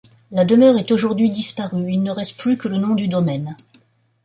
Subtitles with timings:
[0.31, 3.55] La demeure est aujourd'hui disparue, il ne reste plus que le nom du domaine.